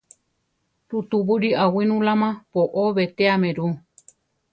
[0.89, 3.67] Rutubúli awínula má boʼó betéame ru.